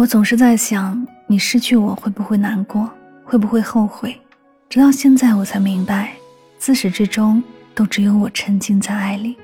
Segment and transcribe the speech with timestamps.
[0.00, 2.90] 我总是在想，你失去我会不会难过，
[3.22, 4.18] 会不会后悔？
[4.66, 6.14] 直到现在，我才明白，
[6.56, 7.42] 自始至终
[7.74, 9.36] 都只有我沉浸在爱里，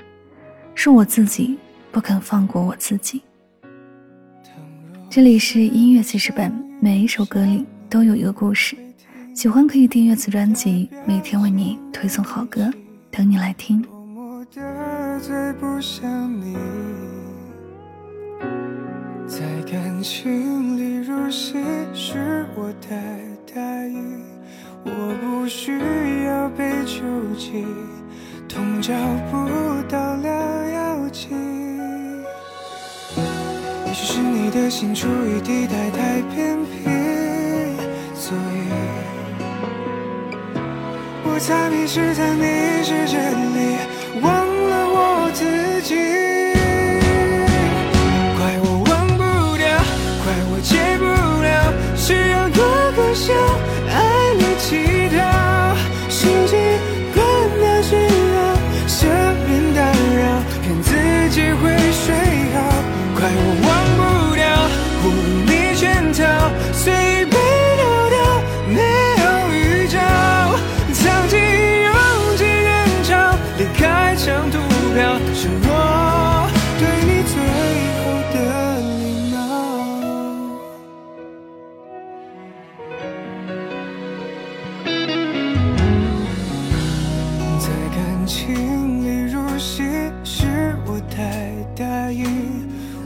[0.75, 1.59] 是我自己
[1.93, 3.21] 不肯放过我自己。
[5.11, 6.51] 这里是音乐记事本，
[6.81, 8.79] 每一首歌里都有一个故事，
[9.35, 12.73] 喜欢可以订阅此专辑，每天为你推送好歌，
[13.11, 13.85] 等你来听。
[19.29, 19.45] 在
[19.97, 21.55] 感情里入戏，
[21.95, 22.95] 是我太
[23.55, 23.97] 大意。
[24.85, 24.91] 我
[25.23, 25.73] 不需
[26.27, 27.01] 要被救
[27.35, 27.65] 济，
[28.47, 28.93] 痛找
[29.31, 29.49] 不
[29.89, 31.29] 到了药剂。
[33.87, 36.91] 也许是你的心处于地带太偏僻，
[38.15, 38.69] 所以
[41.25, 43.46] 我才迷失在你世界里，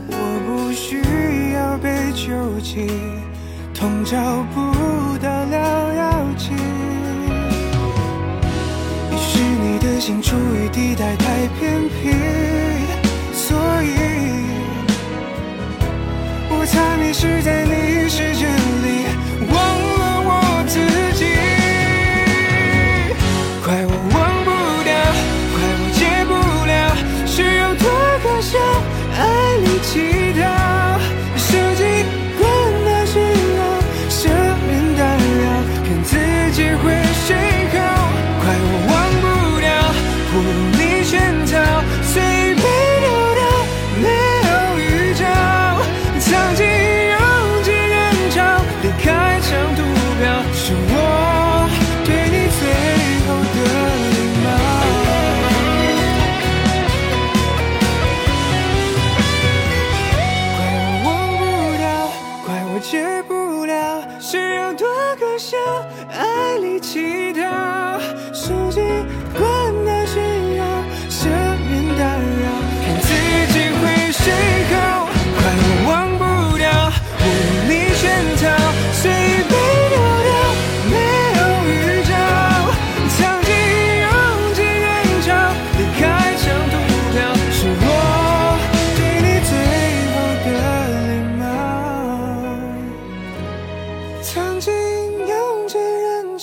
[0.07, 0.13] 我
[0.45, 1.01] 不需
[1.53, 2.87] 要被救济，
[3.73, 4.17] 痛找
[4.53, 4.59] 不
[5.17, 6.51] 到了药剂。
[9.11, 12.11] 也许你的心处于地带太偏僻，
[13.33, 13.85] 所以
[16.49, 17.65] 我才迷失在
[36.83, 36.87] 为
[37.25, 37.29] 谁
[37.73, 37.75] 好
[38.41, 39.25] 怪我忘不
[39.59, 39.69] 掉
[40.31, 41.13] 不如你先
[41.45, 41.51] 跳
[42.01, 42.13] 随
[42.55, 42.63] 便
[43.01, 43.07] 丢
[43.39, 43.41] 掉
[44.01, 44.05] 没
[44.47, 45.21] 有预兆
[46.19, 47.15] 藏进拥
[47.63, 48.35] 挤人潮
[48.81, 49.05] 离开
[49.41, 49.79] 长途
[50.19, 50.95] 表是我
[52.05, 52.61] 对你最
[53.25, 53.57] 后的
[54.13, 54.45] 礼貌
[60.57, 61.41] 怪我忘不
[61.77, 61.83] 掉
[62.45, 62.91] 怪我戒
[63.27, 63.31] 不
[63.65, 63.71] 了
[64.19, 64.90] 是有多
[66.09, 67.70] 爱里祈祷。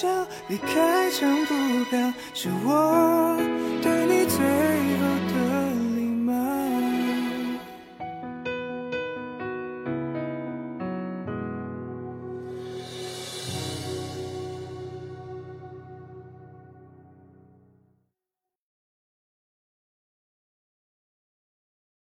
[0.00, 0.08] 经。
[0.46, 3.67] 离开张不表，是我。